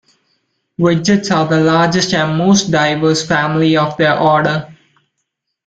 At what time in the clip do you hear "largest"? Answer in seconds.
1.59-2.11